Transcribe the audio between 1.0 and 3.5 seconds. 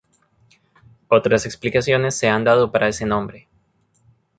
Otras explicaciones se han dado para ese nombre.